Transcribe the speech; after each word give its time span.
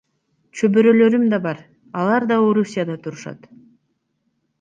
Чөбөрөлөрүм 0.59 1.25
да 1.33 1.37
бар, 1.45 1.59
алар 2.03 2.23
да 2.31 2.35
Орусияда 2.47 2.95
турушат. 3.05 3.39